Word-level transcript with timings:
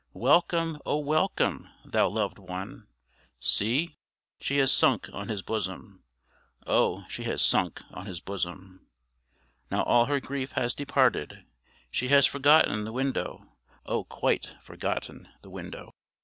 "Welcome, 0.15 0.79
O 0.83 0.97
welcome! 0.97 1.69
thou 1.85 2.09
loved 2.09 2.39
one." 2.39 2.87
See, 3.39 3.97
she 4.39 4.57
has 4.57 4.71
sunk 4.71 5.07
on 5.13 5.29
his 5.29 5.43
bosom; 5.43 6.03
Oh! 6.65 7.05
she 7.07 7.25
has 7.25 7.39
sunk 7.43 7.83
on 7.93 8.07
his 8.07 8.19
bosom. 8.19 8.87
Now 9.69 9.83
all 9.83 10.05
her 10.07 10.19
grief 10.19 10.53
has 10.53 10.73
departed: 10.73 11.45
She 11.91 12.07
has 12.07 12.25
forgotten 12.25 12.83
the 12.83 12.91
window; 12.91 13.45
Oh! 13.85 14.03
quite 14.05 14.55
forgotten 14.59 15.29
the 15.43 15.51
window. 15.51 15.91